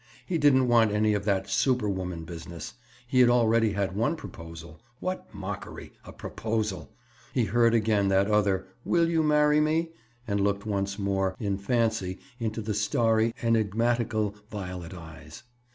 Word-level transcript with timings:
He 0.25 0.39
didn't 0.39 0.67
want 0.67 0.91
any 0.91 1.13
of 1.13 1.25
that 1.25 1.47
"superwoman" 1.47 2.23
business. 2.23 2.73
He 3.05 3.19
had 3.19 3.29
already 3.29 3.73
had 3.73 3.95
one 3.95 4.15
proposal. 4.15 4.81
What 4.99 5.31
mockery! 5.31 5.93
A 6.03 6.11
proposal! 6.11 6.91
He 7.35 7.43
heard 7.45 7.75
again 7.75 8.07
that 8.07 8.25
other 8.25 8.65
"Will 8.83 9.07
you 9.07 9.21
marry 9.21 9.59
me?" 9.61 9.91
and 10.27 10.41
looked 10.41 10.65
once 10.65 10.97
more, 10.97 11.35
in 11.39 11.59
fancy, 11.59 12.17
into 12.39 12.61
the 12.63 12.73
starry, 12.73 13.35
enigmatical 13.43 14.33
violet 14.49 14.95
eyes. 14.95 15.43